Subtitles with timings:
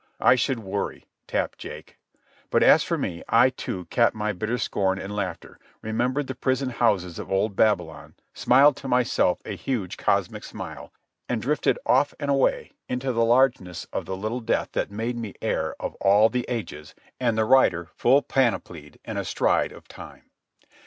[0.19, 1.99] "I should worry," tapped Jake.
[2.51, 6.71] And as for me, I too capped my bitter scorn and laughter, remembered the prison
[6.71, 10.91] houses of old Babylon, smiled to myself a huge cosmic smile,
[11.29, 15.35] and drifted off and away into the largeness of the little death that made me
[15.39, 20.31] heir of all the ages and the rider full panoplied and astride of time.